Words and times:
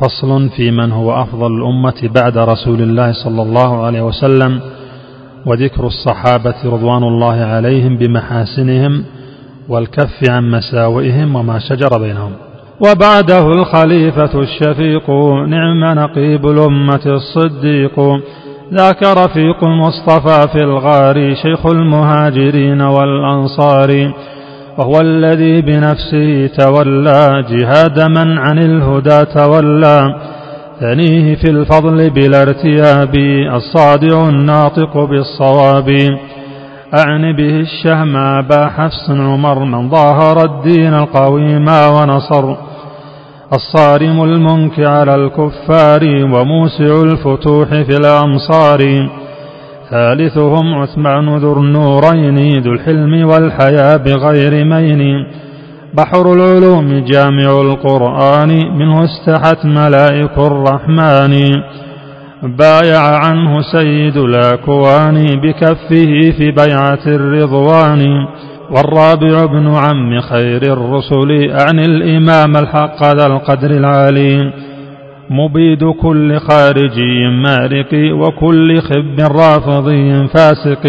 فصل 0.00 0.48
في 0.48 0.70
من 0.70 0.92
هو 0.92 1.12
أفضل 1.22 1.52
الأمة 1.52 2.10
بعد 2.14 2.38
رسول 2.38 2.82
الله 2.82 3.12
صلى 3.12 3.42
الله 3.42 3.84
عليه 3.84 4.02
وسلم 4.02 4.60
وذكر 5.46 5.86
الصحابة 5.86 6.54
رضوان 6.64 7.02
الله 7.02 7.44
عليهم 7.44 7.96
بمحاسنهم 7.96 9.04
والكف 9.68 10.30
عن 10.30 10.50
مساوئهم 10.50 11.36
وما 11.36 11.58
شجر 11.58 11.98
بينهم. 11.98 12.32
وبعده 12.80 13.46
الخليفة 13.50 14.40
الشفيق 14.40 15.10
نعم 15.48 15.98
نقيب 15.98 16.46
الأمة 16.46 17.06
الصديق. 17.06 18.00
ذاك 18.74 19.02
رفيق 19.02 19.64
المصطفى 19.64 20.48
في 20.52 20.64
الغار 20.64 21.34
شيخ 21.34 21.66
المهاجرين 21.66 22.80
والأنصار. 22.82 24.12
وهو 24.78 25.00
الذي 25.00 25.62
بنفسه 25.62 26.50
تولى 26.58 27.44
جهاد 27.50 28.00
من 28.00 28.38
عن 28.38 28.58
الهدى 28.58 29.24
تولى. 29.24 30.20
ثنيه 30.80 31.34
في 31.34 31.50
الفضل 31.50 32.10
بلا 32.10 32.42
ارتياب 32.42 33.14
الصادع 33.54 34.28
الناطق 34.28 35.04
بالصواب. 35.04 36.18
أعني 36.94 37.32
به 37.32 37.60
الشهم 37.60 38.16
أبا 38.16 38.66
حفص 38.66 39.10
عمر 39.10 39.64
من 39.64 39.90
ظاهر 39.90 40.44
الدين 40.44 40.94
القويم 40.94 41.68
ونصر. 41.68 42.56
الصارم 43.52 44.22
المنك 44.22 44.80
على 44.80 45.14
الكفار 45.14 46.00
وموسع 46.04 47.02
الفتوح 47.02 47.68
في 47.68 47.96
الأمصار 47.96 49.08
ثالثهم 49.90 50.74
عثمان 50.74 51.36
ذو 51.36 51.52
النورين 51.52 52.62
ذو 52.62 52.72
الحلم 52.72 53.28
والحياء 53.28 53.98
بغير 53.98 54.64
مين. 54.64 55.26
بحر 55.94 56.32
العلوم 56.32 57.04
جامع 57.04 57.60
القرآن 57.60 58.48
منه 58.78 59.04
استحت 59.04 59.66
ملائك 59.66 60.38
الرحمن. 60.38 61.34
بايع 62.42 63.00
عنه 63.00 63.60
سيد 63.72 64.16
الأكوان 64.16 65.24
بكفه 65.42 66.30
في 66.38 66.50
بيعة 66.50 67.06
الرضوان. 67.06 68.26
والرابع 68.70 69.44
ابن 69.44 69.74
عم 69.74 70.20
خير 70.20 70.62
الرسل 70.62 71.50
أعني 71.50 71.84
الإمام 71.84 72.56
الحق 72.56 73.04
ذا 73.04 73.26
القدر 73.26 73.70
العالي. 73.70 74.65
مبيد 75.30 75.84
كل 75.84 76.38
خارجي 76.38 77.28
مارق 77.28 78.14
وكل 78.14 78.80
خب 78.80 79.20
رافضي 79.20 80.28
فاسق. 80.28 80.86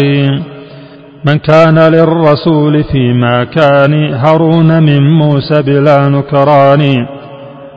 من 1.26 1.38
كان 1.38 1.78
للرسول 1.78 2.84
في 2.84 3.12
مكان 3.12 4.14
هارون 4.14 4.82
من 4.82 5.10
موسى 5.10 5.62
بلا 5.62 6.08
نكران. 6.08 7.06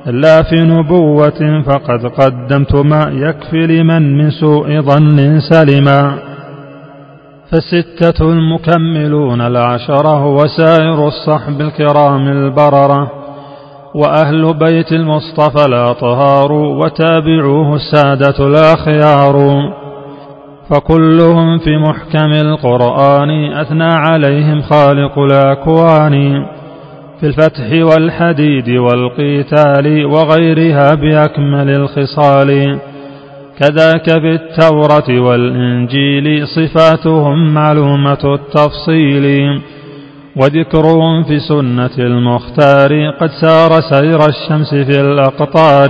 لا 0.06 0.44
في 0.44 0.62
نبوة 0.62 1.64
فقد 1.66 2.06
قدمت 2.06 2.76
ما 2.76 3.12
يكفي 3.14 3.68
لمن 3.68 4.18
من 4.18 4.32
سوء 4.32 4.82
ظن 4.82 5.40
سلما. 5.40 6.14
فالستة 7.52 8.32
المكملون 8.32 9.42
العشرة 9.42 10.26
وسائر 10.26 11.08
الصحب 11.08 11.62
الكرام 11.62 12.28
البررة. 12.28 13.21
وأهل 13.96 14.54
بيت 14.54 14.92
المصطفى 14.92 15.66
الأطهار 15.66 16.52
وتابعوه 16.52 17.76
السادة 17.76 18.48
الأخيار 18.48 19.62
فكلهم 20.70 21.58
في 21.58 21.78
محكم 21.78 22.32
القرآن 22.32 23.54
أثنى 23.54 23.94
عليهم 23.94 24.62
خالق 24.62 25.20
الأكوان. 25.20 26.46
في 27.20 27.28
الفتح 27.28 27.72
والحديد 27.72 28.70
والقتال 28.70 30.06
وغيرها 30.06 30.96
بأكمل 30.96 31.70
الخصال. 31.70 32.80
كذاك 33.60 34.06
في 34.06 34.32
التوراة 34.32 35.22
والإنجيل 35.22 36.48
صفاتهم 36.48 37.54
معلومة 37.54 38.36
التفصيل. 38.36 39.62
وذكرهم 40.36 41.24
في 41.24 41.40
سنة 41.40 41.90
المختار 42.00 43.10
قد 43.20 43.30
سار 43.42 43.82
سير 43.82 44.20
الشمس 44.26 44.76
في 44.76 45.02
الأقطار. 45.02 45.90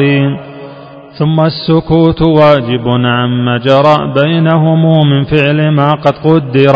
ثم 1.19 1.40
السكوت 1.40 2.22
واجب 2.22 2.88
عما 2.88 3.57
جرى 3.57 4.13
بينهم 4.24 5.09
من 5.09 5.24
فعل 5.24 5.69
ما 5.72 5.91
قد 5.91 6.13
قدر. 6.13 6.75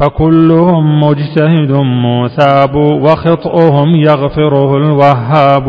فكلهم 0.00 1.00
مجتهد 1.00 1.72
مثاب 2.04 2.74
وخطئهم 2.76 3.94
يغفره 3.94 4.76
الوهاب. 4.76 5.68